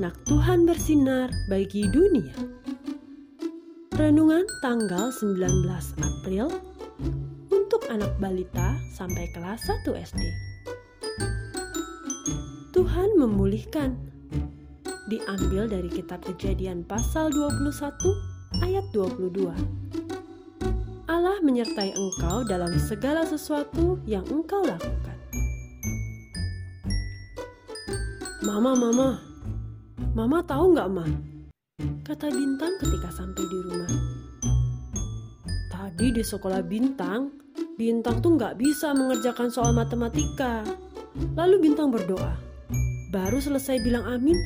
anak 0.00 0.16
Tuhan 0.24 0.64
bersinar 0.64 1.28
bagi 1.52 1.84
dunia. 1.84 2.32
Renungan 3.92 4.48
tanggal 4.64 5.12
19 5.12 5.44
April 6.00 6.48
untuk 7.52 7.84
anak 7.92 8.08
balita 8.16 8.80
sampai 8.96 9.28
kelas 9.36 9.60
1 9.60 9.92
SD. 9.92 10.24
Tuhan 12.72 13.12
memulihkan. 13.20 13.92
Diambil 15.12 15.68
dari 15.68 15.92
kitab 15.92 16.24
Kejadian 16.24 16.80
pasal 16.88 17.28
21 17.36 17.60
ayat 18.64 18.88
22. 18.96 19.52
Allah 21.12 21.36
menyertai 21.44 21.92
engkau 21.92 22.48
dalam 22.48 22.72
segala 22.80 23.28
sesuatu 23.28 24.00
yang 24.08 24.24
engkau 24.32 24.64
lakukan. 24.64 25.20
Mama, 28.40 28.72
mama, 28.72 29.29
mama 30.10 30.42
tahu 30.42 30.74
nggak, 30.74 30.88
Ma? 30.90 31.06
Kata 32.02 32.26
Bintang 32.28 32.74
ketika 32.82 33.08
sampai 33.14 33.44
di 33.46 33.58
rumah. 33.70 33.90
Tadi 35.70 36.06
di 36.10 36.22
sekolah 36.26 36.60
Bintang, 36.66 37.30
Bintang 37.78 38.18
tuh 38.18 38.34
nggak 38.34 38.58
bisa 38.58 38.90
mengerjakan 38.90 39.48
soal 39.48 39.70
matematika. 39.70 40.66
Lalu 41.38 41.70
Bintang 41.70 41.94
berdoa. 41.94 42.34
Baru 43.14 43.38
selesai 43.38 43.82
bilang 43.82 44.06
amin, 44.06 44.38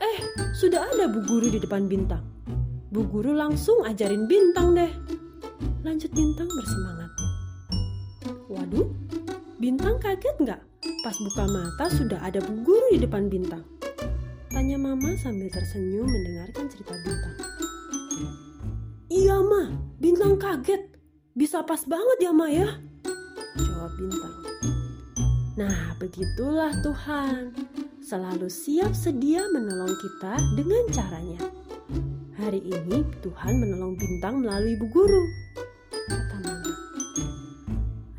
eh 0.00 0.18
sudah 0.56 0.88
ada 0.92 1.08
Bu 1.08 1.24
Guru 1.24 1.48
di 1.52 1.60
depan 1.60 1.88
Bintang. 1.88 2.24
Bu 2.92 3.04
Guru 3.08 3.36
langsung 3.36 3.84
ajarin 3.84 4.28
Bintang 4.28 4.76
deh. 4.76 4.92
Lanjut 5.84 6.12
Bintang 6.12 6.48
bersemangat. 6.48 7.10
Waduh, 8.48 8.88
Bintang 9.60 9.96
kaget 10.00 10.36
nggak? 10.40 10.60
Pas 11.04 11.16
buka 11.20 11.44
mata 11.48 11.86
sudah 11.92 12.20
ada 12.24 12.40
Bu 12.40 12.64
Guru 12.64 12.96
di 12.96 13.00
depan 13.00 13.28
Bintang. 13.32 13.81
Tanya 14.52 14.76
Mama 14.76 15.16
sambil 15.16 15.48
tersenyum 15.48 16.04
mendengarkan 16.04 16.68
cerita 16.68 16.92
Bintang. 17.00 17.36
Iya, 19.08 19.40
Ma. 19.40 19.72
Bintang 19.96 20.36
kaget. 20.36 20.92
Bisa 21.32 21.64
pas 21.64 21.80
banget 21.88 22.18
ya, 22.20 22.36
Ma 22.36 22.52
ya? 22.52 22.68
Jawab 23.56 23.92
Bintang. 23.96 24.36
Nah, 25.56 25.96
begitulah 25.96 26.68
Tuhan. 26.84 27.56
Selalu 28.04 28.52
siap 28.52 28.92
sedia 28.92 29.40
menolong 29.48 29.96
kita 29.96 30.36
dengan 30.52 30.84
caranya. 30.92 31.40
Hari 32.36 32.60
ini 32.60 33.08
Tuhan 33.24 33.56
menolong 33.56 33.96
Bintang 33.96 34.44
melalui 34.44 34.76
Bu 34.76 34.84
Guru. 34.92 35.24
Kata 36.12 36.36
Mama. 36.44 36.72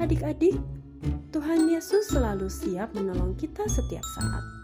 Adik-adik, 0.01 0.57
Tuhan 1.29 1.69
Yesus 1.69 2.09
selalu 2.09 2.49
siap 2.49 2.97
menolong 2.97 3.37
kita 3.37 3.69
setiap 3.69 4.01
saat. 4.17 4.62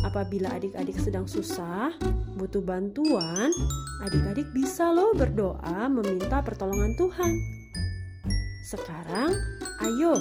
Apabila 0.00 0.56
adik-adik 0.56 0.96
sedang 0.96 1.28
susah, 1.28 1.92
butuh 2.40 2.64
bantuan, 2.64 3.52
adik-adik 4.00 4.48
bisa 4.56 4.88
loh 4.88 5.12
berdoa 5.12 5.86
meminta 5.92 6.40
pertolongan 6.40 6.96
Tuhan. 6.96 7.32
Sekarang, 8.64 9.30
ayo 9.84 10.16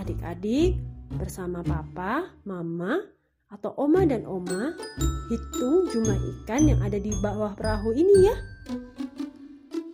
adik-adik 0.00 0.80
bersama 1.12 1.60
papa, 1.60 2.32
mama, 2.48 3.04
atau 3.52 3.76
oma 3.76 4.08
dan 4.08 4.24
oma 4.24 4.72
hitung 5.28 5.84
jumlah 5.92 6.16
ikan 6.16 6.72
yang 6.72 6.80
ada 6.80 6.96
di 6.96 7.12
bawah 7.20 7.52
perahu 7.52 7.92
ini 7.92 8.32
ya. 8.32 8.36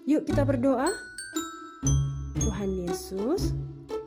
Yuk 0.06 0.24
kita 0.24 0.46
berdoa. 0.46 0.88
Tuhan 2.38 2.70
Yesus, 2.86 3.52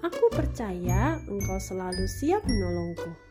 aku 0.02 0.32
percaya 0.34 1.20
Engkau 1.28 1.60
selalu 1.62 2.08
siap 2.08 2.42
menolongku. 2.48 3.31